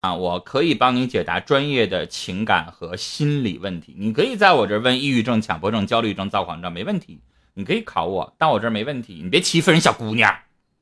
[0.00, 3.96] 啊，我可以帮你解答专业的情感和心理问题。
[3.98, 7.18] 你可以在我这儿问抑郁症、强迫症、焦虑症、躁狂症，没问题。
[7.54, 9.20] 你可以考我，但我这儿没问题。
[9.20, 10.32] 你别欺负人小姑娘，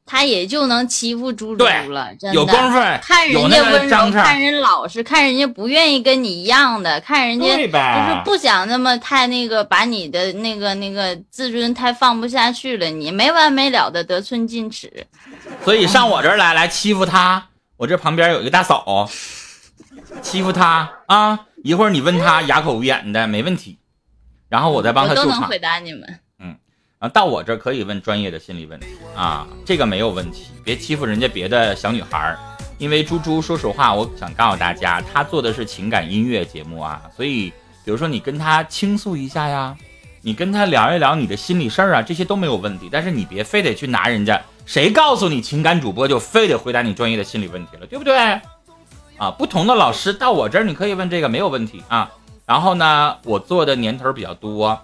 [0.05, 2.35] 他也就能欺负猪猪了，真的。
[2.35, 7.69] 有功夫看人家温柔，看人老实，看人家不愿意跟你一样的，看人家就是？
[8.27, 15.07] 不想那么太那个，把你的那个那个自尊太放不下去了，你没完没了的得寸进尺。
[15.65, 19.07] 所以上我这儿来来欺负他，我这旁边有一个大嫂，
[20.23, 21.47] 欺负他啊！
[21.63, 23.77] 一会儿你问他哑口无言的，没问题，
[24.49, 25.29] 然后我再帮他救场。
[25.29, 26.21] 我都能回答你们。
[26.99, 32.39] 啊，到我这可以问专业的心理问题啊，这个没有问题，别欺负人家别的小女孩儿。
[32.79, 37.51] 因为猪猪，说实话，我想告诉大家，他做的是情感音乐节目啊，所以
[37.85, 39.77] 比如说你跟他倾诉一下呀，
[40.23, 42.89] 你跟他聊一聊你的心理事儿啊，这些都没有问题。
[42.91, 48.19] 但是你别非得去拿人家，谁告诉你情感主播就非得回答你专业的心理问题了，对不对？
[49.17, 52.11] 啊，不同的老师到我这儿你可以问这个没有问题啊。
[52.45, 54.79] 然后呢，我做的年头比较多，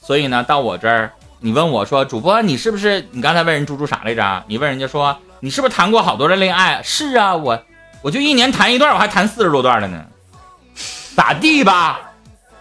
[0.00, 1.12] 所以呢，到我这儿。
[1.40, 3.06] 你问我说，主播你是不是？
[3.12, 4.44] 你刚才问人猪猪啥来着？
[4.48, 6.82] 你问人家说你是不是谈过好多的恋爱？
[6.82, 7.62] 是啊，我
[8.02, 10.04] 我就一年谈一段，我还谈四十多段了呢，
[11.14, 12.00] 咋地吧？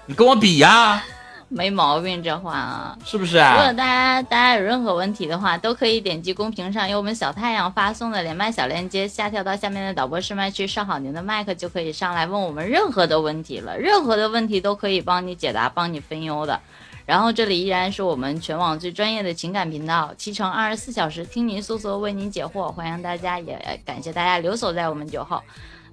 [0.05, 1.03] 你跟我比呀、
[1.49, 2.97] 没毛病，这话啊。
[3.05, 3.55] 是不是啊？
[3.55, 13.77] 如果大家大家有任何问题的话，都可以点击公屏上由我们小太阳发送的连麦小链接，下跳到下面的导播试麦区，上好您的麦克，就可以上来问我们任何的问题了。
[13.77, 16.59] 任何的问题都可以帮你解答，帮你分忧的。
[17.05, 22.69] 然后这里依然是我们全网最专业的情感频道，七乘二十四小时听您诉说，为您解惑。
[22.69, 25.41] 欢迎大家，也感谢大家留守在我们九号，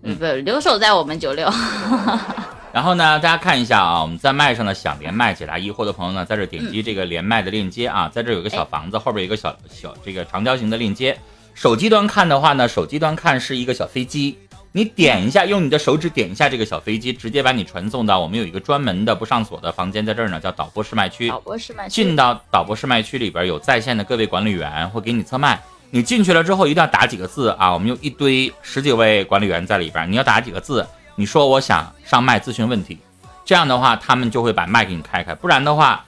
[0.03, 1.49] 不留守在我们九六。
[2.75, 11.17] 然后呢，大家看一下啊，我们在麦上呢想连麦解答疑惑的朋友呢，在这点击这个连麦的链接啊，在这有个小房子，后边有个小小这个长条形的链接。
[11.55, 14.37] 手机端看的话呢，手机端看是一个小飞机，
[14.73, 21.29] 你点一下，用你的手指点一下这个小飞机，直接把你传送到我们有一个专门的不上锁的房间，在这儿呢，叫导播试麦区。
[21.29, 25.63] 导播试麦区进到导播试麦区里边有在线的各位管理员会给你测麦。
[25.91, 30.85] 你进去了之后一定要打几个字啊，我们有一堆十几位管理员在里边，你要打几个字，
[31.17, 32.99] 你说我想上麦咨询问题，
[33.45, 36.05] 这样的话他们就会把麦给你开开，不然的话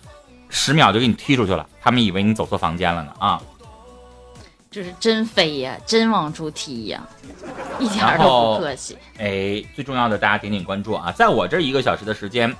[0.48, 3.40] 十秒就给你踢出去了，他们以为你走错房间了呢啊。
[4.68, 7.02] 这是真飞呀，真往出踢呀，
[7.80, 8.98] 一点都不客气。
[9.18, 11.10] 哎，最重要的，大家点点关注啊！
[11.12, 12.54] 在我这一个小时的时间，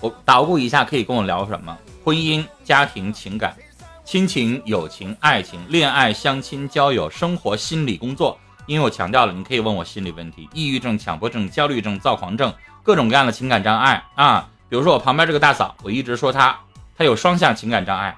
[0.00, 1.74] 我捣鼓一下可以跟我聊什么？
[2.04, 3.56] 婚姻、家庭、情感、
[4.04, 8.36] 亲情、友情、爱情、恋爱、相亲、交友、生活、心理、工作。
[8.66, 12.52] 因为我强调了，你可以问我心理问题，抑郁症、强迫症、焦虑症、躁狂症，
[12.82, 14.48] 各种各样的情感障碍啊。
[14.68, 16.56] 比如说我旁边这个大嫂，我一直说她，
[16.96, 18.16] 她有双向情感障碍、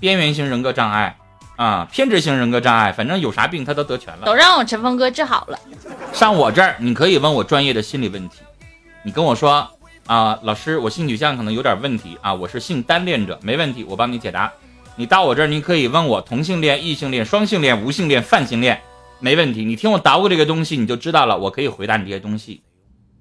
[0.00, 1.16] 边缘型人格障碍
[1.56, 4.26] 啊、偏执型人格障碍，反正有啥病她都得全了。
[4.26, 5.58] 都让我陈峰哥治好了。
[6.12, 8.40] 上我这儿，你可以问我专业的心理问题。
[9.04, 9.70] 你跟我说
[10.06, 14.50] 啊，老师，我性取向可能有点问题啊，我是性单恋者，没问题，我帮你解答。
[14.96, 18.82] 你到我这儿，你可以问我同性恋、异性恋、双性恋、无性恋、泛性恋，
[19.22, 19.64] 没问题。
[19.64, 22.62] 你听我捣鼓这个东西，你就知道了，我可以回答你这些东西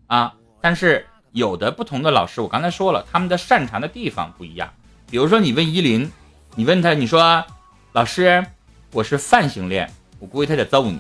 [0.08, 0.34] 啊。
[0.60, 4.74] 但是有的不同的老师，我刚才说了，他们的擅长的地方不一样。
[5.10, 6.12] 比如说你问依林，
[6.56, 7.46] 你问他，你说
[7.94, 8.44] 老师，
[8.92, 11.00] 我是泛性恋，我估计他得揍你。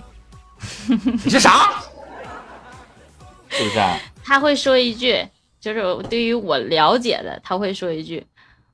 [1.25, 1.81] 你是啥？
[3.49, 3.97] 是不是啊？
[4.23, 5.27] 他会说一句，
[5.59, 8.23] 就是对于我了解的，他会说一句，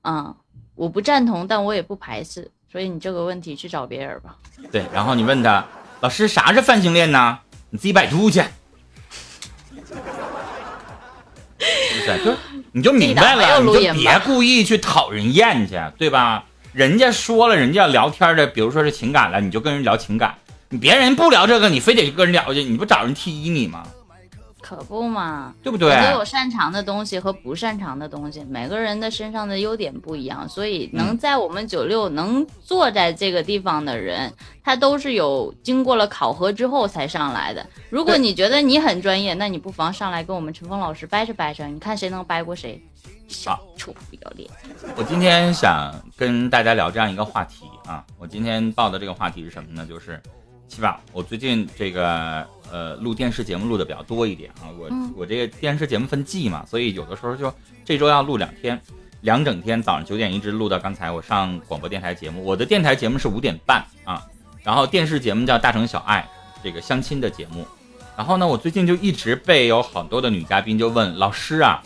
[0.04, 0.36] 嗯，
[0.76, 4.36] 我不赞同，但我也不排斥，所以你这个问题去找别人吧。
[4.72, 5.66] 对，然后你问他，
[6.00, 7.40] 老师啥是泛性恋呢？
[7.72, 9.92] 你自己百度去，是
[12.00, 12.20] 不是？
[12.24, 12.36] 就
[12.72, 16.46] 你就明白了，你就别故意去讨人厌去，对吧？
[16.74, 20.36] 人家说了，人家要聊天的，比如说是情感了，你就跟人聊情感。
[20.70, 23.84] 你别人不聊这个，你非得跟人聊去，你不找人踢你吗？
[24.68, 25.96] 可不嘛，对不对？
[26.06, 34.30] 都有擅长的东西和不擅长的东西，每个人的身上的优点不一样，所以能嗯在我们九六能坐在这个地方的人，
[34.62, 37.66] 他都是有经过了考核之后才上来的。
[37.90, 42.82] 如果你觉得你很专业，那你不妨上来跟我们陈峰老师掰扯掰扯，你看谁能掰过谁。
[43.30, 44.50] 小臭不要脸！
[44.96, 49.86] 我今天想跟大家聊这样一个话题啊，我今天报的这个话题是什么呢？
[49.86, 50.22] 就是，
[50.68, 57.52] 七宝，我最近这个呃录电视节目录的比较多一点啊，我、嗯我这个电视节目分季嘛，所以有的时候就
[57.86, 58.80] 这周要录两天，
[59.22, 64.26] 两整天，早上九点一直录到刚才我上广播电台节目，我的电台节目是五点半啊，
[64.64, 66.28] 然后电视节目叫《大城小爱》，
[66.64, 67.66] 这个相亲的节目，
[68.16, 71.82] 然后呢，我最近就一直被有很多的女嘉宾就问老师啊。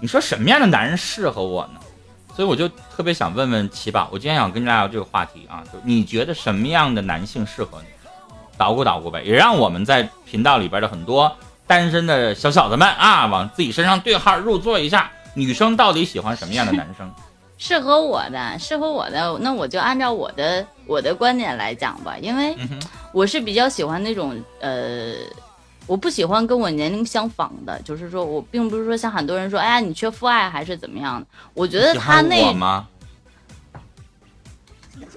[0.00, 1.80] 你说什么样的男人适合我呢？
[2.36, 7.88] 所以我就特别想问问奇宝，我今天想跟大家聊这个话题啊，就你觉得什么样的男性适合你？
[8.58, 11.34] 捣鼓捣鼓呗，也让我们在频道里边的很多
[11.66, 17.10] 单身的小小子们啊，往自己身上对号入座一下，女生到底喜欢什么样的男生？
[17.58, 22.54] 适合我的，适合我的，那我就按照我的我的观点来讲吧，因为
[23.12, 25.14] 我是比较喜欢那种呃，
[25.86, 31.26] 我不喜欢跟我年龄相仿的，就是说我并不是说像很多人说，哎呀，你缺父爱还是怎么样的？
[31.54, 32.88] 我觉得他那吗？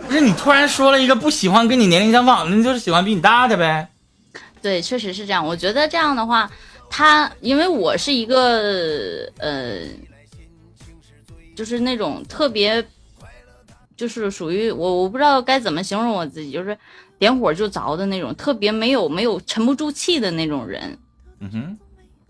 [0.05, 3.89] 不是你突然说了一个不喜欢跟你年龄相仿的，你就是喜欢比你大的呗。
[4.61, 5.45] 对，确实是这样。
[5.45, 6.49] 我觉得这样的话，
[6.89, 9.79] 他因为我是一个呃，
[11.55, 12.85] 就是那种特别，
[13.95, 16.77] 就是属于我我不知道该怎么形容我自己，就是
[17.19, 20.97] 点火就着的那种，特别没有没有沉不住气的那种人。
[21.39, 21.77] 嗯哼。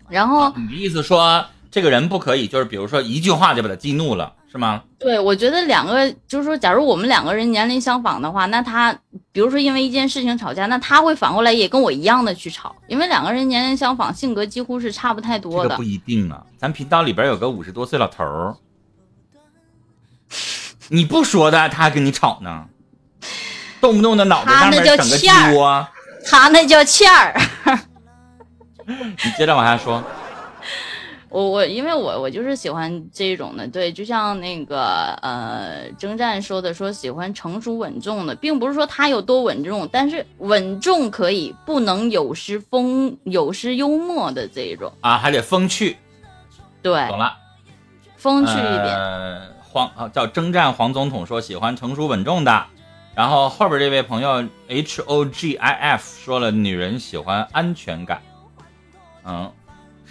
[0.08, 4.34] 然后你的意思说，这个人不可以，就是比如说一句话就把他激怒了。
[4.52, 4.82] 是吗？
[4.98, 8.92] 对，我觉得两个就是说，假如我们两个人年龄相仿的话，那他
[9.30, 15.76] 比如说因为一件事情吵架，那他会反过来也跟我一样的去吵，因为两个人年龄相仿，性格几乎是差不太多的。
[15.76, 18.56] 不一定啊，咱频道里边有个五十多岁老头儿，
[20.90, 22.66] 你不说的，他还跟你吵呢，
[23.80, 25.86] 动不动的脑袋上面整个鸡窝，
[26.24, 27.40] 他那叫欠儿。
[28.86, 30.02] 你接着往下说。
[31.30, 44.92] 我我因为我我就是喜欢这种的，对，就像那个呃征战说的，说喜欢成熟稳重的，并不是说他有多稳重，但是稳重可以，不能有失风有失幽默的这种。
[45.02, 45.96] 啊，还得风趣，
[46.82, 47.32] 对，懂了，
[48.16, 49.40] 风趣一点。
[49.72, 52.66] 黄啊叫征战黄总统说喜欢成熟稳重的，
[53.14, 58.22] 然后后边这位朋友 H O G I F 说了女人喜欢安全感，
[59.24, 59.52] 嗯。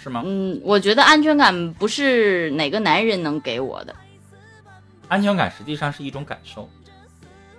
[0.02, 0.22] 是吗？
[0.24, 3.94] 嗯，我觉得安全感不是哪个男人能给我的。
[5.08, 6.70] 安全感实际上是一种感受，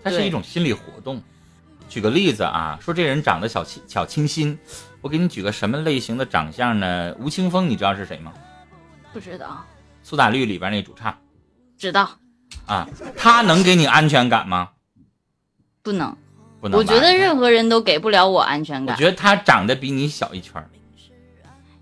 [0.04, 1.22] 它是一种心理活动。
[1.88, 4.58] 举个例子啊，说这人长得小清小清新，
[5.02, 7.16] 我给你举个什么类型的长相呢？
[7.20, 8.34] 吴青峰，你知道是谁吗？
[9.14, 9.64] 不知道。
[10.02, 11.16] 苏打绿里边那主唱。
[11.78, 12.10] 知道。
[12.66, 14.70] 啊，他能给你安全感吗？
[15.81, 16.16] 不能。
[16.60, 16.80] 不能。
[16.80, 18.95] 我觉得任何人都给不了我安全感。
[18.95, 20.63] 我觉得他长得比你小一圈。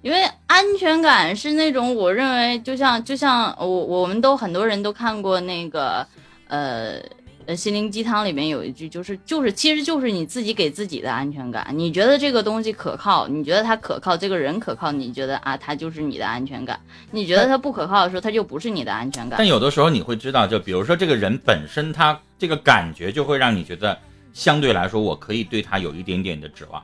[0.01, 6.07] 因为安全感是那种，我认为就像就像我我们都很多人都看过那个，
[6.47, 7.01] 呃
[7.49, 16.79] 呃心灵鸡汤里面有一句就是就是其实就是你自己给自己的安全感，你觉得这个东西可靠，你觉得他可靠，这个人可靠，你觉得啊他就是你的安全感，
[17.09, 19.39] 你觉得他不可靠的时候，他就不是你的安全感。
[19.39, 23.97] 但有的时候你会知道，就比如说这个人本身他这个感觉就会让你觉得
[24.31, 26.79] 相对来说我可以对他有一点点的指望。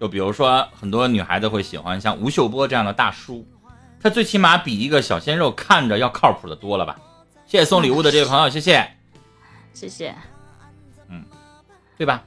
[0.00, 3.46] 就比如说，很多女孩子会喜欢像吴秀波这样的大叔，
[4.00, 6.98] 他最起码比一个小鲜肉看着要靠谱的多了吧？
[7.46, 8.88] 谢谢送礼物的这位朋友，谢谢，
[9.74, 10.14] 谢谢，
[11.08, 11.24] 嗯，
[11.96, 12.22] 对吧？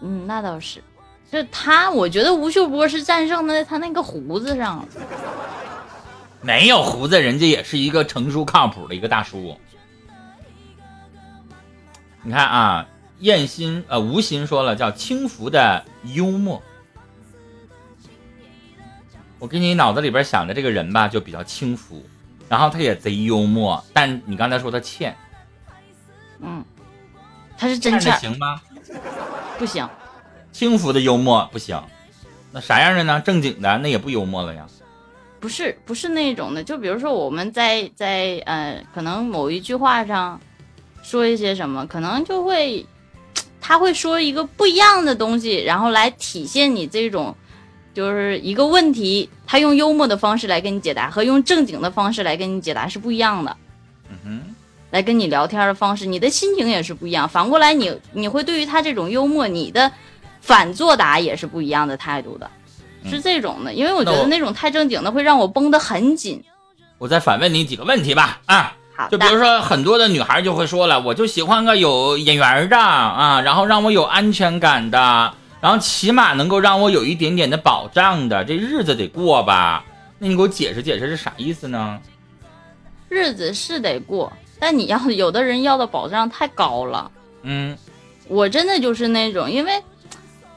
[0.00, 0.82] 嗯，那倒是，
[1.30, 4.86] 就他，我觉得吴秀波是战胜在他那个胡子上，
[6.40, 9.56] 没有胡子，人家也是一个成熟靠谱的一个大叔。
[12.22, 12.86] 你看啊，
[13.20, 15.84] 燕心呃吴昕说了，叫轻浮的
[16.14, 16.62] 幽默。
[19.38, 22.04] 我给你脑子里边想的这个人吧，就比较轻浮，
[22.48, 23.82] 然后他也贼幽默。
[23.94, 25.16] 但你刚才说他欠，
[26.42, 26.64] 嗯，
[27.58, 28.60] 他是真欠行吗？
[29.58, 29.88] 不行，
[30.52, 31.80] 轻浮的幽默不行。
[32.52, 33.20] 那啥样的呢？
[33.20, 34.66] 正经的那也不幽默了呀。
[35.38, 36.62] 不是，不是那种的。
[36.62, 40.40] 就比如说我们在在呃，可能某一句话上
[41.02, 42.84] 说一些什么，可能就会
[43.60, 47.34] 他会说一个不一样的东西，然后来体现你这种。
[47.92, 53.56] 就是一个问题，他用幽默的方式来跟你解答，和用正经的方式来跟你解答是不一样的。
[54.08, 54.39] 嗯哼，
[54.90, 57.28] 来跟你聊天的方式，你的心情也是不一样。
[57.28, 59.90] 反过来，你你会对于他这种幽默，你的
[60.40, 62.50] 反作答也是不一样的态度的，
[63.08, 63.72] 是这种的。
[63.72, 66.42] 因为我觉得那种太正经的会让我绷得很紧。
[66.98, 75.32] 我再反问你几个问题吧，啊，好，就比如说很多的女孩就会说了，我就喜欢个有眼缘的啊，然后让我有安全感的。
[75.60, 79.84] 然后起码能够让我有一点点的保障的，这日子得过吧？
[80.18, 82.00] 那你给我解释解释是啥意思呢？
[83.10, 87.10] 日子是得过，但你要有的人要的保障太高了。
[87.42, 87.76] 嗯，
[88.28, 89.72] 我真的就是那种，因为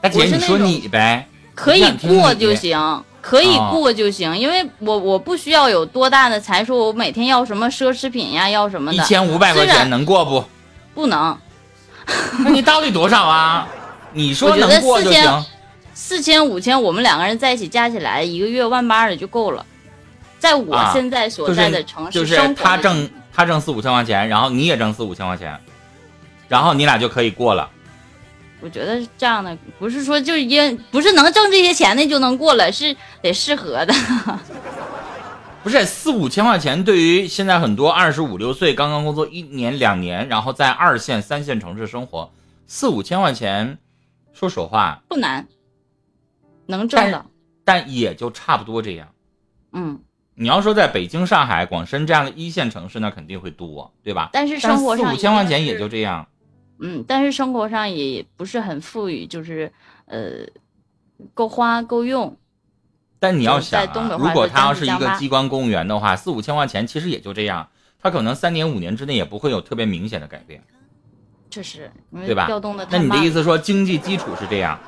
[0.00, 10.44] 大姐你说你呗，可以过就行，可以过就行，因为我我不需要有多大的财富，我每天要什么奢侈品呀，要什么的，一千五百块钱能过不？
[10.94, 11.36] 不能。
[12.44, 13.66] 那你到底多少啊？
[14.12, 15.44] 你说能过就行，
[15.94, 19.64] 四千五千，我们两个人在一起加起来一个月万八的就够了。
[20.38, 25.60] 在我现在所在的城市，就是他挣他挣四五千块钱，然后你也挣四五千块钱，
[26.48, 27.68] 然后你俩就可以过了。
[28.60, 33.92] 我觉得是这样的不是说就因不是能挣这些钱的就能过了，是得适合的。
[35.62, 42.30] 不是四五千块钱，对于现在很多二十五六岁刚刚工作一年两年，然后在二线三线城市生活，
[42.66, 43.78] 四五千块钱，
[44.34, 45.48] 说实话不难，
[46.66, 47.24] 能挣的，
[47.64, 49.08] 但也就差不多这样。
[49.72, 50.00] 嗯，
[50.34, 54.30] 你要说在北京、上海、广深这样的一线城市，那肯定会多，对吧？
[54.32, 56.26] 但是生活上四五千块钱也就这样。
[56.80, 59.72] 嗯，但是生活上也不是很富裕，就是
[60.06, 60.46] 呃，
[61.32, 62.36] 够花够用。
[63.20, 67.68] 但你要想啊，如果他要是一个机关公务员的话，四五千块钱其实也就这样，
[68.02, 70.62] 他可能三年五年之内也不会有特别明显的改变。
[71.48, 71.90] 确实，
[72.26, 72.46] 对吧？
[72.46, 74.78] 调动的那你的意思说经济基础是这样，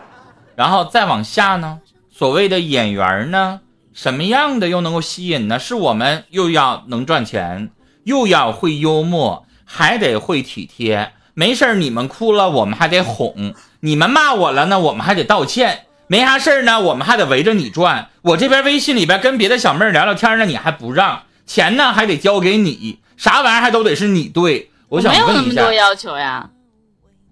[0.57, 1.81] 然后再往下呢？
[2.11, 3.61] 所谓的演员呢，
[3.97, 5.59] 什么样的又能够吸引呢？
[5.59, 7.71] 是我们又要能赚钱，
[8.05, 11.13] 又要会幽默，还得会体贴。
[11.33, 15.87] 没事你们哭了，我们还得哄；你们骂我了呢，我们还得道歉。
[16.09, 18.11] 没啥事儿呢，我们还得围着你转。
[18.21, 24.71] 我这边微信里边跟别的小妹儿聊聊天呢，你还不让钱呢，还得交给你，啥玩意儿还都得是你对。
[24.91, 26.51] 我想问一下，没有那么多要求呀。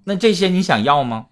[0.04, 1.26] 那这些你想要吗？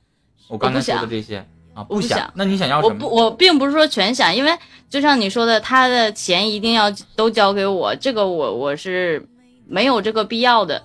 [0.49, 2.31] 我刚才说的这些啊，不想。
[2.35, 2.95] 那你想要什么？
[2.95, 4.53] 我不，我并不是说全想，因为
[4.93, 9.27] 就像你说的，他的钱一定要都交给我，这个我我是
[9.67, 10.83] 没有这个必要的，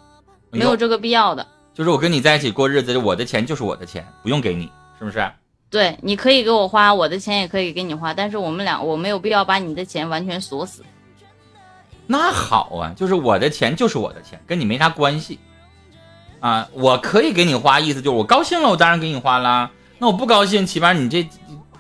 [0.50, 1.46] 没有这个必要的。
[1.74, 5.30] 就是我跟你在一起过日子，我的钱就是我的钱，不用给你，是不是？
[5.70, 10.86] 对，你可以给我花，我的钱也可以给你花，但是我们俩我没有必要把你的钱完全锁死。
[12.06, 15.38] 那好啊，就是我的钱就是我的钱，跟你没啥关系
[16.40, 16.66] 啊。
[16.72, 19.70] 我可以给你花，意思就是我高兴了，我当然给你花啦。
[19.98, 21.28] 那我不高兴，起码你这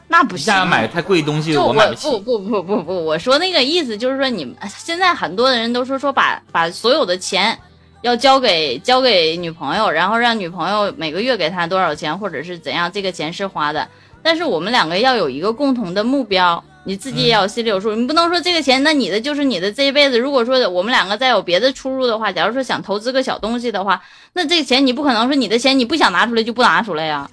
[0.07, 2.09] 那不行，买太贵东西我买不起。
[2.09, 7.57] 不不不不不，我说那个意思就是说，你们现在很多的人都说说把把所有的钱。
[8.03, 13.85] 要交给交给女朋友，然后让女朋友每个月给他多少钱，或者是怎样，这个钱是花的。
[14.21, 17.95] 但是我们两个要有一个共同的目标，你自己也要心里有数。
[17.95, 20.19] 你不能说这个钱，那你的就是你的这一辈子。
[20.19, 23.99] 如果说我们两个再有别的出入的话，假如说想投资个小东西的话，
[24.33, 27.29] 那这个钱你不可能说你的钱你不想拿出来就不拿出来呀。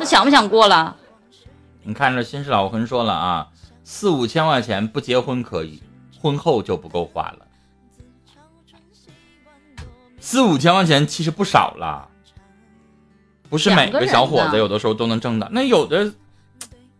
[0.00, 0.94] 那想不想过了？
[1.84, 3.48] 你看这新式老婚说了啊，
[3.84, 5.82] 四五千块钱不结婚可以，
[6.20, 7.46] 婚后就不够花了。
[10.20, 12.08] 四五千块钱其实不少了，
[13.48, 15.48] 不是每个小伙子有的时候都能挣的。
[15.50, 16.12] 那有的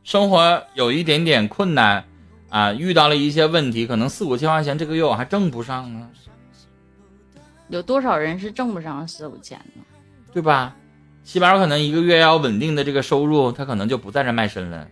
[0.02, 2.04] 生活有一点点困难
[2.50, 6.10] 啊，遇到了一些问题，可能四五千块钱这个月我还挣不上呢。
[7.68, 9.82] 有多少人是挣不上四五千呢？
[10.32, 10.76] 对吧？
[11.24, 14.86] 起码可能一个月要稳定的这个收入，他可能就不在这卖身了。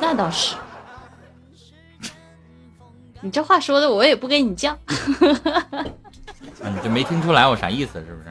[0.00, 0.56] 那倒是，
[3.20, 4.74] 你这话说的我也不跟你犟。
[6.64, 8.30] 你就没听出来我啥意思是不是？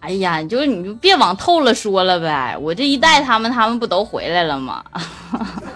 [0.00, 2.56] 哎呀，你就你就别往透了说了呗。
[2.56, 4.84] 我这一带他们，他们不都回来了吗？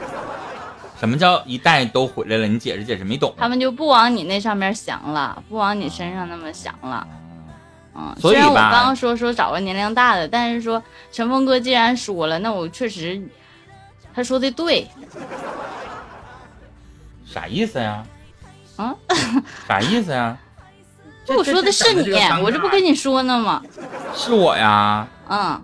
[1.00, 2.46] 什么叫一带都回来了？
[2.46, 3.34] 你解释解释，没懂。
[3.36, 7.06] 他们就不往你那上面想了，不往你身上那么想了。
[7.94, 13.20] 嗯，虽然我刚刚说说找个年龄大的，但是说陈峰哥既然说了，那我确实
[14.14, 14.88] 他说的对。
[17.26, 18.04] 啥意思呀？
[18.76, 18.94] 啊？
[19.68, 20.36] 啥意思呀？
[21.28, 23.62] 我说的是你，我这不跟你说呢吗？
[24.14, 25.06] 是我呀。
[25.28, 25.62] 嗯，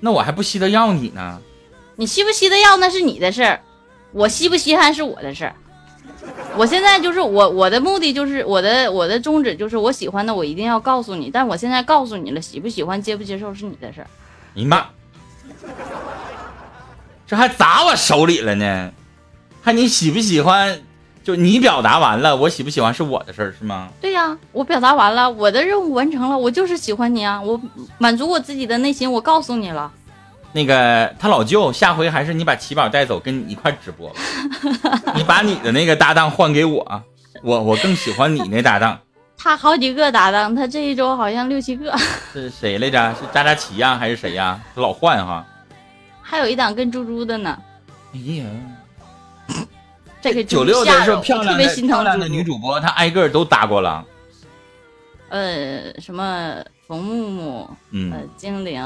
[0.00, 1.40] 那我还不稀得要你呢。
[1.96, 3.60] 你稀不稀得要那是你的事儿，
[4.12, 5.54] 我稀不稀罕是我的事儿。
[6.56, 14.06] 我现在就是我我的目的就是我的我的宗旨就是我喜欢的我一定要告诉你，但我现在告诉你了，喜不喜欢接不接受是你的事儿。
[14.54, 14.86] 你妈，
[17.26, 18.90] 这还砸我手里了呢，
[19.62, 20.80] 还你喜不喜欢？
[21.22, 23.88] 就你表达完了，我喜不喜欢是我的事儿，是吗？
[24.00, 27.60] 对呀，我表达完了，我的任务完成了，我就是喜欢你啊，我
[27.98, 29.92] 满足我自己的内心，我告诉你了。
[30.56, 34.10] 那个他老舅，下回还是你把奇宝带走，跟你一块直播。
[35.14, 37.02] 你把你的那个搭档换给我，
[37.42, 38.98] 我我更喜欢你那搭档。
[39.36, 41.94] 他好几个搭档，他这一周好像六七个。
[42.32, 43.14] 是谁来着？
[43.16, 44.58] 是扎扎奇呀，还是谁呀？
[44.74, 45.44] 他老换哈。
[46.22, 47.58] 还有一档跟猪猪的呢。
[48.14, 48.44] 哎呀。
[50.22, 54.02] 这个九六的是漂亮的漂亮的女主播，她挨个都搭过了。
[55.28, 56.56] 呃，什么
[56.88, 58.82] 冯木木，嗯，精灵，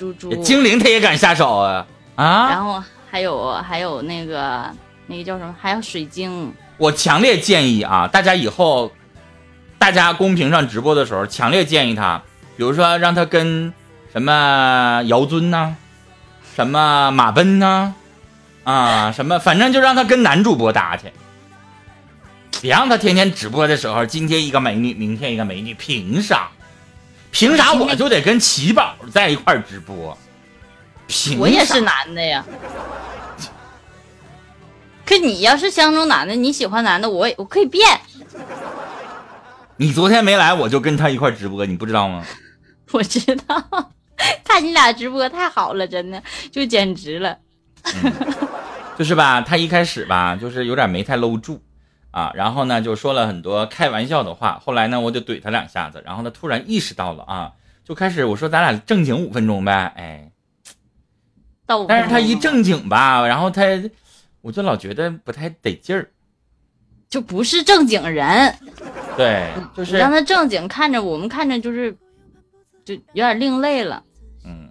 [0.00, 2.48] 猪猪，精灵他也敢下手啊啊！
[2.48, 4.64] 然后还有还有那个
[5.06, 5.54] 那个叫什么？
[5.60, 6.50] 还有水晶。
[6.78, 8.90] 我强烈建议啊，大家以后
[9.78, 12.22] 大家公屏上直播的时候，强烈建议他，
[12.56, 13.74] 比如说让他跟
[14.10, 15.74] 什么姚尊呐，
[16.56, 17.94] 什么马奔呐。
[18.64, 19.38] 啊，什么？
[19.38, 21.12] 反正就让他跟男主播搭去，
[22.62, 26.48] 别让他天天直播的时候，今天一个美女，明天一个美女，凭啥？
[27.30, 30.16] 凭啥我就得跟奇宝在一块直播？
[31.06, 32.44] 凭我也是男的呀。
[35.04, 38.00] 可你要是相中男的，你喜欢男的，我也我可以变。
[39.76, 42.24] 你昨天没来，我就跟他一块儿直播，你不知道吗？
[42.92, 43.90] 我知道，
[44.44, 46.22] 看你俩直播太好了，真的
[46.52, 47.36] 就简直了。
[48.98, 51.60] 就是吧，他一开始吧，就是有点没太搂住
[52.10, 54.60] 啊，然后呢，就说了很多开玩笑的话。
[54.64, 57.52] 后来呢，我就怼他两下子，然后他突然意识到了啊，
[57.84, 60.32] 就开始我说咱俩正经五分钟呗，哎，
[61.66, 63.62] 到我但是他一正经吧，然后他，
[64.40, 66.10] 我就老觉得不太得劲儿，
[67.08, 68.56] 就不是正经人，
[69.16, 71.96] 对，就是让他正经看着，我们看着就是
[72.84, 74.02] 就有点另类了。
[74.44, 74.70] 嗯，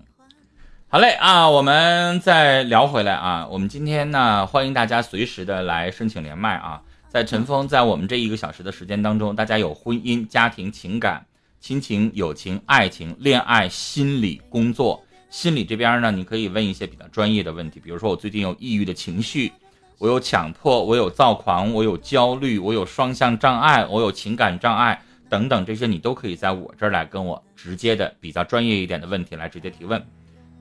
[0.89, 6.81] 好嘞啊，我们再聊回来啊，我们今天呢，欢迎大家随时的来申请连麦啊。
[7.09, 11.25] 在陈峰在我们这一个小时的时间当中，大家有婚姻、家庭、情感、
[11.59, 15.03] 亲情、友情、爱情、恋爱、心理、工作。
[15.31, 19.51] 心理这边呢，你可以问一些比较专业的问题，比如说我最近有抑郁的情绪，
[19.97, 29.99] 我有强迫，我有躁狂，我有焦虑，我有双向障碍，我有情感障碍等等，这些你都可以在我这儿来跟我直接的比较专业一点的问题来直接提问。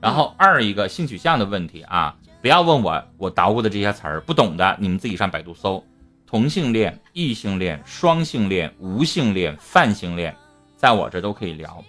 [0.01, 5.83] 然后二一个性取向的问题啊，不要问我我捣鼓的这些词儿不懂的，你们自己上百度搜。
[6.29, 10.35] 同性恋、异性恋、双性恋、无性恋、泛性恋，
[10.77, 11.83] 在我这都可以聊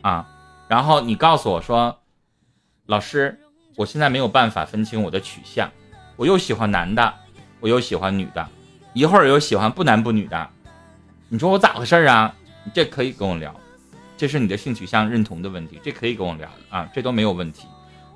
[0.00, 0.26] 啊。
[0.66, 2.00] 然后你告诉我说，
[2.86, 3.38] 老师，
[3.76, 5.70] 我现在没有办法分清我的取向，
[6.16, 7.12] 我又喜欢男的，
[7.60, 8.48] 我又喜欢女的，
[8.94, 10.48] 一会儿又喜欢不男不女的，
[11.28, 12.34] 你说我咋回事儿啊？
[12.64, 13.54] 你这可以跟我聊，
[14.16, 17.66] 这是你的性取向认同的问题，这可以跟我聊啊，这都没有问题。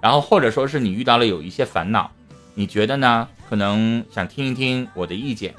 [0.01, 2.11] 然后或者说是你遇到了有一些烦恼，
[2.55, 3.29] 你觉得呢？
[3.47, 5.55] 可能想听一听我的意见，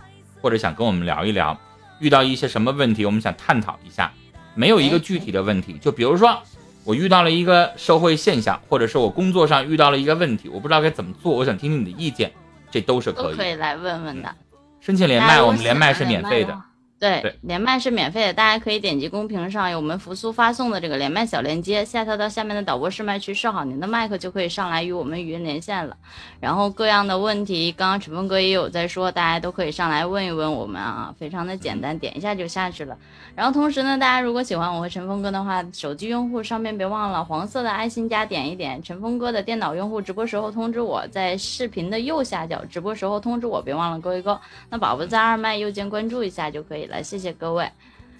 [0.47, 1.59] 或者想跟我们聊一聊，
[1.99, 4.09] 遇到一些什么问题，我们想探讨一下。
[4.55, 6.41] 没有一个具体的问题，就比如说
[6.85, 12.31] 我遇到了一个社会现象，或者是我工作上遇到了一个问题，我不知道该怎么做，我想听听你的意见，
[12.71, 13.31] 这都是可以。
[13.31, 14.33] 都可以来问问的。
[14.79, 16.57] 申请连麦，我们连麦是免费的。
[16.99, 17.09] 话。
[17.09, 25.95] 对，对连麦是免费的，大家可以点击公屏上有我们扶苏发送的这个连麦小链接，下跳到下面的导播试麦区设好您的麦克，就可以上来与我们语音连线了。
[26.39, 32.97] 然后各样的问题，刚刚陈峰哥也有在说，大家都可以上来问一问我们啊，非常的简单，点一下就下去了。
[33.35, 44.39] 然后同时呢，大家如果喜欢我和陈峰哥的话，手机用户上面别忘了黄色的爱心加点一点，陈峰哥的电脑用户直播时候通知我，在视频的右下角直播时候通知我，别忘了勾一勾。
[44.71, 47.69] 那宝宝在二麦右键关注一下就可以了，谢谢各位。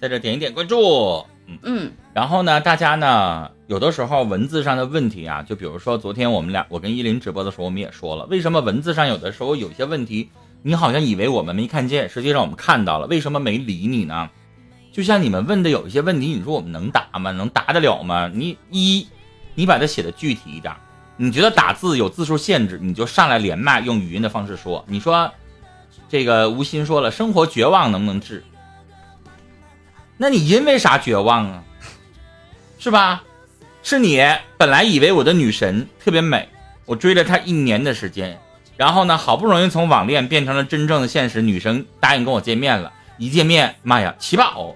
[0.00, 1.58] 在这点一点关注，嗯。
[1.62, 10.30] 嗯，然后呢，大家呢，有的时候文字上的问题啊，就比如说昨天我们俩我跟依林直播的时候，我们也说了，为什么文字上有的时候有些问题，
[10.62, 14.30] 你好像以为我们没看见，实际上我们看到了，为什么没理你呢？
[14.92, 17.30] 就像你们问的有一些问题，你说我们能答吗？
[17.32, 18.30] 能答得了吗？
[18.32, 19.06] 你一，
[19.54, 20.74] 你把它写的具体一点，
[21.16, 24.84] 你觉得打字有字数限制，你就上来连麦用语音的方式说。
[24.88, 25.30] 你说，
[26.08, 28.44] 这个吴昕说了，生活绝望能不能治？
[30.18, 31.62] 那你因为啥绝望啊？
[32.78, 33.22] 是吧？
[33.82, 34.22] 是你
[34.58, 36.48] 本来以为我的女神特别美，
[36.84, 38.38] 我追了她一年的时间，
[38.76, 44.74] 然后呢，好不容易从网恋变成了真正的现实，女神答应跟我见面了，一见面，妈呀，起宝！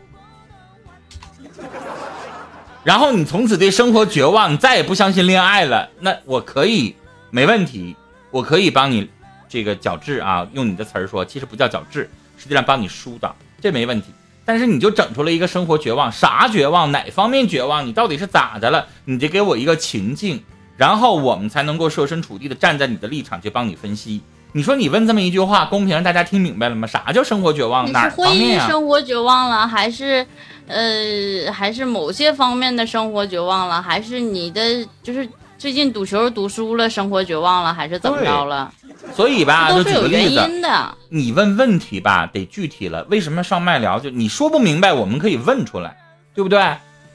[2.85, 5.91] 然后你从此对生活绝望，你再也不相信恋爱了。
[6.01, 6.97] 那我可以，
[7.31, 7.95] 没问题，
[8.31, 9.11] 我可以帮你
[9.49, 14.09] 这个矫治啊，用你的词儿说，其实不叫矫治，实际上帮你疏导，这没问题。
[14.45, 16.91] 但是你就整出了一个生活绝望，啥绝望？
[16.91, 17.87] 哪方面绝望？
[17.87, 18.87] 你到底是咋的了？
[19.05, 20.43] 你得给我一个情境，
[20.77, 24.21] 然后我们才能够设身处地的站在你的立场去帮你分析。
[24.55, 26.87] 你说你问这么一句话，公屏上大家听明白了吗？
[26.87, 27.91] 啥叫生活绝望？
[27.93, 28.69] 哪你是婚姻方面啊？
[28.69, 30.27] 生活绝望了，还是
[30.67, 35.27] 呃，还是某些方面的生活绝望了，还是你的就是
[35.63, 38.75] 最近赌球赌输了，生活绝望了，还是怎么着了？
[39.15, 40.93] 所以吧，都是有原因的。
[41.09, 43.07] 你问问题吧，得具体了。
[43.09, 44.01] 为什么上麦聊？
[44.01, 45.97] 就你说不明白，我们可以问出来，
[46.35, 46.61] 对不对？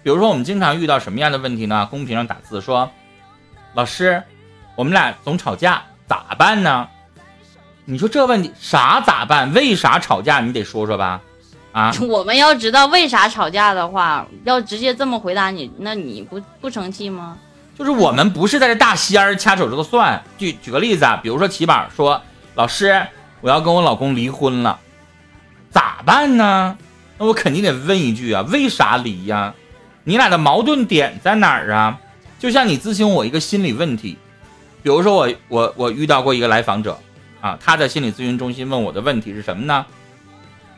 [0.02, 1.86] 比如说，我们经常遇到什么样的问题呢？
[1.92, 2.90] 公屏上打字说
[3.76, 4.24] ：“老师，
[4.78, 6.88] 我们俩总吵架，咋办呢？”
[7.84, 9.52] 你说这问题啥咋办？
[9.52, 10.40] 为啥吵架？
[10.40, 11.20] 你得说说吧。
[11.74, 17.38] 啊， 我们要知道为啥吵架的话，要直接这么回答你，那你不不生气吗？
[17.78, 20.24] 就是我们不是在这大仙儿掐手指头算。
[20.38, 22.20] 举举个例子啊，比如说起宝说
[22.56, 23.06] ：“老师，
[23.40, 24.80] 我要跟我老公离婚了，
[25.70, 26.76] 咋办呢？”
[27.20, 29.54] 那我肯定得问一句啊，为啥离呀？
[30.06, 32.00] 你俩的矛盾点在哪儿啊？
[32.40, 34.18] 就像你咨询我一个心理问题，
[34.82, 36.98] 比如说我我我遇到过一个来访者
[37.42, 39.86] 啊，他在心理咨询中心问我的问题是什么呢？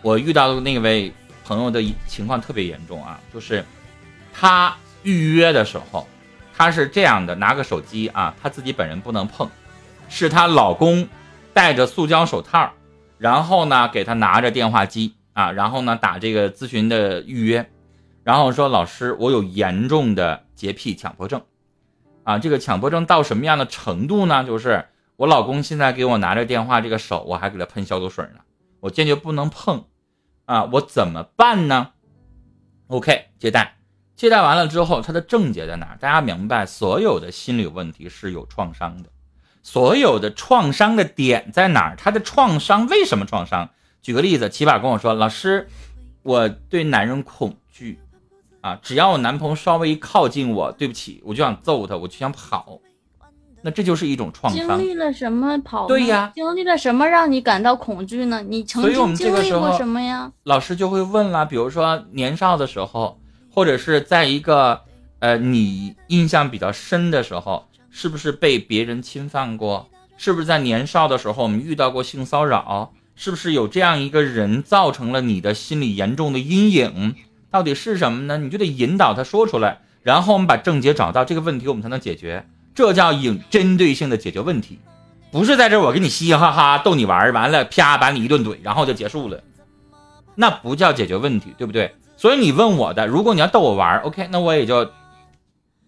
[0.02, 1.14] 我遇到的那位
[1.46, 3.64] 朋友的情况特别严重啊，就是
[4.34, 6.06] 他预约的时候。
[6.60, 9.50] 她是这样的，拿个手机啊，她自己本人不能碰，
[10.10, 11.08] 是她老公
[11.54, 12.74] 戴着塑胶手套，
[13.18, 17.72] 然后呢给她拿着电话机啊，然后呢打这个咨询的预约，
[18.26, 21.42] 然后说老师，我有严重的洁癖强迫症，
[22.26, 24.44] 啊，这个强迫症到什么样的程度呢？
[24.44, 28.42] 就是我老公现在给我拿着电话，这个手我还给他喷消毒水呢，
[28.82, 29.86] 我坚决不能碰，
[30.44, 31.92] 啊，我怎么办呢
[32.88, 33.79] ？OK，接待。
[34.20, 35.96] 接待完了之后，他的症结在哪？
[35.98, 39.08] 大家明白，所有的心理问题是有创伤的，
[39.64, 41.96] 所有的创伤的点在哪儿？
[41.96, 43.70] 他的创伤为什么创伤？
[44.02, 45.70] 举个例子，起码跟我说，老师，
[46.24, 47.98] 我对男人恐惧，
[48.60, 52.78] 啊，只要我男朋友稍微一靠近我，对不起，我就想揍他，我就想跑，
[53.62, 54.78] 那这就是一种创伤。
[54.78, 55.88] 经历了什么跑？
[55.88, 58.44] 对呀，经历了什么让你感到恐惧呢？
[58.46, 60.30] 你曾经经历过什么呀？
[60.44, 63.18] 老师就会问了，比如说年少的时候。
[63.60, 64.84] 或者是在一个，
[65.20, 69.90] 呃，你印象比较深的时候，是不是被别人侵犯过？
[70.16, 72.94] 是不是在年少的时候我们遇到过性骚扰？
[73.18, 77.16] 是不是有这样一个人造成了你的心理严重的阴影？
[77.52, 78.38] 到底是什么呢？
[78.38, 82.48] 你就得引导他说出来，然后我们把症结找到，这个问题我们才能解决。
[82.74, 84.80] 这叫有针对性的解决问题，
[85.34, 89.44] 不是在这我跟你嘻嘻哈哈逗你玩，完了啪把你一顿怼，然后就结束了，
[90.36, 91.94] 那不叫解决问题，对不对？
[92.20, 94.92] 所以你问我的，如果你要逗我玩，OK，那我也就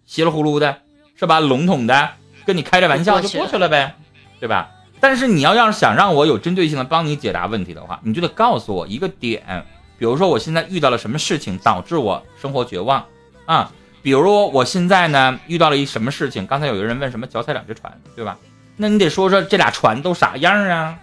[0.06, 0.78] 稀里糊涂的，
[1.14, 1.40] 是吧？
[1.40, 2.08] 笼统的
[2.46, 3.96] 跟你开着玩笑就过去了呗，
[4.40, 4.70] 对吧？
[4.98, 9.62] 但是你要要是想让我有针对性的帮你解答问题的话，你就得告诉我一个点，
[9.98, 13.04] 比如说我现在遇到了什么事情导致我生活绝望
[13.44, 13.70] 啊？
[14.00, 16.46] 比如我现在呢遇到了一什么事情？
[16.46, 18.38] 刚才有一个人问什么脚踩两只船，对吧？
[18.78, 20.98] 那你得说说这俩船都啥样啊？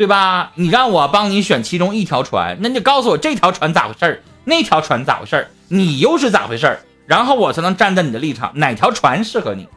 [0.00, 0.52] 对吧？
[0.54, 9.68] 你让我帮你选其中一条船，那你告诉我这条船咋回事儿，那条船咋回事儿，你又是咋回事儿，然后我才能站在你的立场，哪条船适合你？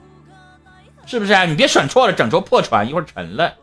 [1.06, 1.44] 是不是啊？
[1.44, 3.54] 你别选错了，整艘破船一会儿沉了。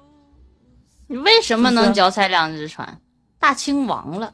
[1.06, 3.00] 你为什么能脚踩两只船？
[3.38, 4.30] 大清亡了。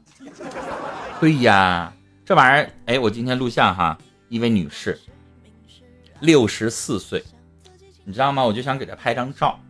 [1.21, 1.93] 对呀，
[2.25, 3.97] 这玩意儿，哎，我今天录像哈，
[4.29, 5.01] 一位女士，
[6.19, 7.23] 六十四岁，
[8.05, 8.43] 你知道吗？
[8.43, 9.61] 我就想给她拍张照，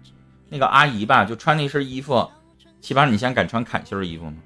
[0.48, 2.26] 那个阿姨吧，就穿那身衣服。
[2.80, 4.36] 起码你现在敢穿坎袖衣服吗？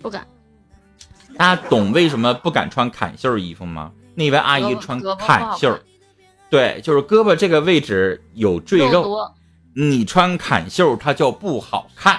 [0.00, 0.26] 不敢。
[1.36, 3.92] 大家懂为什么不敢穿坎袖衣服吗？
[4.14, 5.78] 那位阿姨穿坎袖，
[6.50, 9.30] 对，就是胳膊这个位置有赘肉，
[9.74, 12.18] 你穿坎袖它就不好看，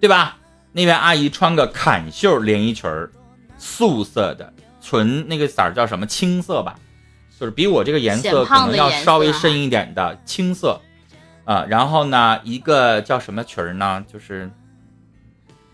[0.00, 0.38] 对吧？
[0.72, 3.12] 那位阿姨穿个坎袖连衣裙儿，
[3.58, 6.76] 素色的，纯那个色儿叫什么青色吧，
[7.38, 10.80] 就是比我这个颜色可能要稍微深一点的青色，
[11.44, 14.04] 啊，然后呢，一个叫什么裙儿呢？
[14.10, 14.50] 就是。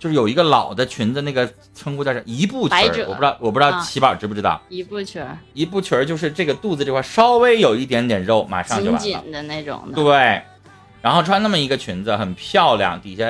[0.06, 2.22] 就是有一个老的裙子，那个称呼叫啥？
[2.24, 4.62] 一步裙儿，我不知道，我不知道七宝知不知道？
[4.68, 8.98] 一步裙儿，一步裙儿就是这个肚子这块稍微有一点点肉，马上就完了。
[9.00, 9.94] 紧紧的那种的。
[9.96, 10.40] 对，
[11.02, 13.24] 然后穿那么一个裙子很漂亮，底下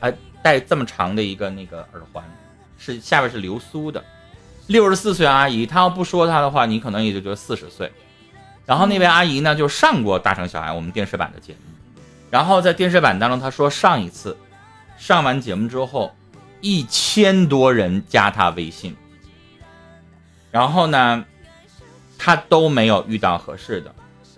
[0.00, 2.24] 还带这么长的一个那个耳环，
[2.76, 4.02] 是下边是流苏的。
[4.66, 7.92] 六十四岁阿姨，她要不说她的话，你可能也就觉得四十岁。
[8.66, 14.36] 然后那位阿姨呢，就上过《大城小爱》我们电视版的节目，然后在电视版当中，她说上一次。
[15.00, 16.14] 上完节目之后，
[16.60, 18.94] 一千多人加他微信，
[20.50, 21.24] 然后呢，
[22.18, 23.94] 他都没有遇到合适的。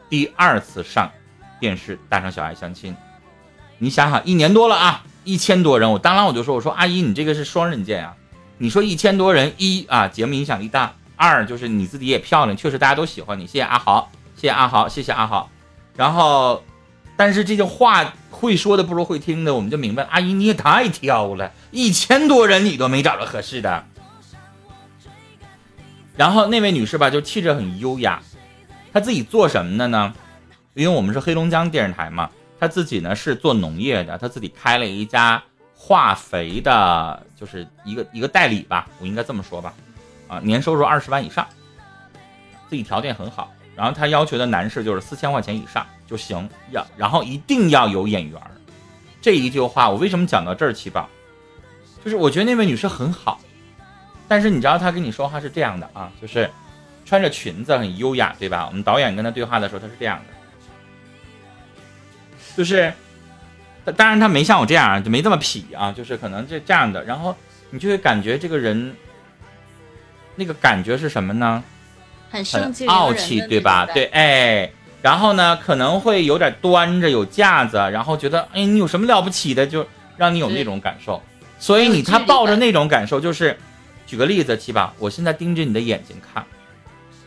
[0.08, 1.10] 第二次上
[1.58, 2.96] 电视大城小爱相亲，
[3.78, 8.14] 你想想，一年多了啊，一千多人，我当然我就说，我说阿姨，你这个是双刃剑啊。
[8.58, 13.48] 你说一千多人，一啊节目影响力大，二就是你自己也漂亮，确实大家都喜欢你。
[13.48, 15.50] 谢谢阿豪，谢谢阿豪，谢谢阿豪。
[15.96, 16.62] 然后，
[17.16, 18.12] 但是这些话。
[18.42, 20.02] 会说的不如会听的，我们就明白。
[20.10, 23.84] 阿姨你也太挑了，一千多人你都没找着合适的。
[26.16, 28.20] 然后那位女士吧，就气质很优雅，
[28.92, 30.12] 她自己做什么的呢？
[30.74, 35.40] 因为我们是黑龙江电视台嘛，她自己呢是做农业的，她自己开了一家
[35.76, 39.72] 化肥的，就是一个一个代理吧，我应该这么说吧。
[40.26, 41.46] 啊，年收入二十万以上，
[42.68, 43.52] 自己条件很好。
[43.76, 45.86] 然后她要求的男士就是四千块钱以上。
[46.12, 48.50] 就行，要然后一定要有眼缘儿。
[49.22, 50.70] 这一句话，我为什么讲到这儿？
[50.70, 51.08] 七宝，
[52.04, 53.40] 就是我觉得那位女士很好，
[54.28, 56.50] 但是你知道她跟你说话是这样的啊，就是
[57.06, 58.66] 穿着裙子很优雅，对吧？
[58.68, 60.34] 我们导演跟她对话的时候，她是这样的，
[62.58, 62.92] 就是，
[63.96, 67.02] 当然她没像我这样，就没这么痞啊，就是可能这这样的。
[67.04, 67.34] 然后
[67.70, 68.94] 你就会感觉这个人，
[70.34, 71.64] 那个感觉是什么呢？
[72.30, 73.86] 很生气、傲气，对吧？
[73.86, 74.70] 对，哎。
[75.02, 79.84] 然后呢，可能会有点端着有架子，然后觉得，哎，你有什么了不起的，就
[80.16, 81.20] 让你有那种感受。
[81.58, 83.58] 所以你他抱着那种感受，就是，
[84.06, 86.46] 举个例子，七宝，我现在盯着你的眼睛看，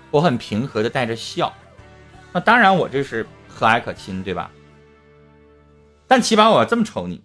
[0.10, 1.54] 我很平和的带着笑。
[2.32, 4.50] 那当然，我这是和蔼可亲，对吧？
[6.08, 7.22] 但奇宝，我要这么瞅你。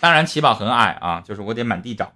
[0.00, 2.12] 当然，奇宝很矮啊，就是我得满地找。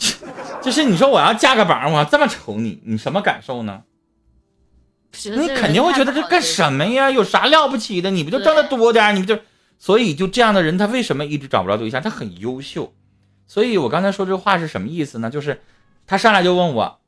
[0.62, 3.82] 就是你说我要架个榜，我要这么瞅你，你什么感受呢？
[5.36, 7.10] 你肯定会觉得这干什么呀？
[7.10, 8.10] 有啥了不起的？
[8.10, 9.14] 你不就挣得多点？
[9.14, 9.38] 你不就？
[9.78, 12.00] 所以就这样的人，他为什么一直找不着对象？
[12.02, 12.92] 他很优秀。
[13.46, 15.28] 所以我刚才说这话是什么意思呢？
[15.30, 15.62] 就是
[16.06, 17.00] 他上来就问我。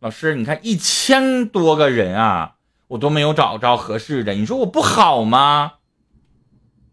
[0.00, 2.54] 老师，你看一千多个人啊，
[2.86, 5.72] 我都没有找着合适的，你说我不好吗？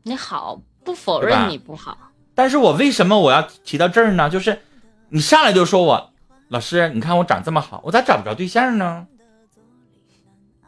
[0.03, 1.97] 你好，不否认你不好，
[2.33, 4.29] 但是我为什么我要提到这儿呢？
[4.29, 4.59] 就是
[5.09, 6.13] 你上来就说我，
[6.47, 9.05] 老师，你看我长这么好，我咋找不着对象呢？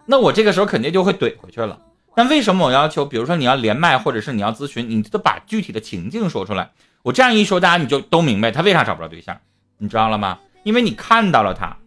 [0.08, 1.80] 那我这个时候肯定就会怼回去了。
[2.16, 6.72] 那为什么我要求，比如说你要连麦，或者是你要咨询，你都把具体的情境说出来。
[7.04, 9.40] 我这样一说，大家你就都明白他为啥找不着对象，
[9.78, 10.40] 你知道了吗？
[10.64, 11.78] 因为你看到了他。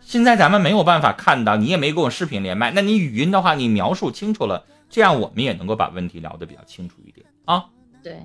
[0.00, 7.64] 现在咱们没有办法看到，你也没跟我视频连麦，那你语音的话，你描述清楚了，这样我们也能够把问题聊得比较清楚一点啊。
[8.02, 8.20] 对。